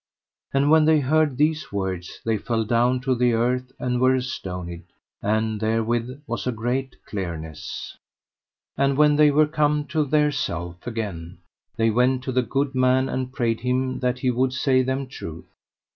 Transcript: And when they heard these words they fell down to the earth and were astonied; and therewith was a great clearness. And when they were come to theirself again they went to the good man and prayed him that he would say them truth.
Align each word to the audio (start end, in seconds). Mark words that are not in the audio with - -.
And 0.51 0.71
when 0.71 0.85
they 0.85 0.99
heard 0.99 1.37
these 1.37 1.71
words 1.71 2.21
they 2.25 2.39
fell 2.39 2.65
down 2.65 3.01
to 3.01 3.13
the 3.13 3.33
earth 3.33 3.71
and 3.77 4.01
were 4.01 4.15
astonied; 4.15 4.81
and 5.21 5.59
therewith 5.59 6.23
was 6.25 6.47
a 6.47 6.51
great 6.51 6.95
clearness. 7.05 7.95
And 8.75 8.97
when 8.97 9.15
they 9.15 9.29
were 9.29 9.45
come 9.45 9.85
to 9.93 10.03
theirself 10.03 10.87
again 10.87 11.37
they 11.77 11.91
went 11.91 12.23
to 12.23 12.31
the 12.31 12.41
good 12.41 12.73
man 12.73 13.09
and 13.09 13.31
prayed 13.31 13.59
him 13.59 13.99
that 13.99 14.17
he 14.17 14.31
would 14.31 14.53
say 14.53 14.81
them 14.81 15.05
truth. 15.05 15.45